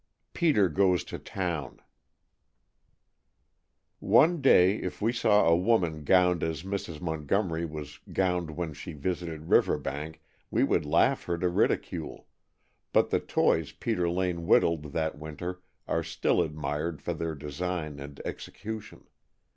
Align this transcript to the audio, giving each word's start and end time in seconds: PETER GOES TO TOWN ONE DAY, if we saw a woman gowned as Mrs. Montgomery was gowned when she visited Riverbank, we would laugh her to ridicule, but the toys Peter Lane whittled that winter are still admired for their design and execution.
PETER 0.33 0.67
GOES 0.67 1.03
TO 1.03 1.19
TOWN 1.19 1.79
ONE 3.99 4.41
DAY, 4.41 4.77
if 4.77 4.99
we 4.99 5.13
saw 5.13 5.45
a 5.47 5.55
woman 5.55 6.03
gowned 6.03 6.41
as 6.41 6.63
Mrs. 6.63 6.99
Montgomery 6.99 7.65
was 7.67 7.99
gowned 8.11 8.57
when 8.57 8.73
she 8.73 8.93
visited 8.93 9.49
Riverbank, 9.51 10.19
we 10.49 10.63
would 10.63 10.87
laugh 10.87 11.25
her 11.25 11.37
to 11.37 11.49
ridicule, 11.49 12.25
but 12.91 13.11
the 13.11 13.19
toys 13.19 13.73
Peter 13.73 14.09
Lane 14.09 14.47
whittled 14.47 14.85
that 14.93 15.19
winter 15.19 15.61
are 15.87 16.01
still 16.01 16.41
admired 16.41 16.99
for 17.03 17.13
their 17.13 17.35
design 17.35 17.99
and 17.99 18.19
execution. 18.25 19.07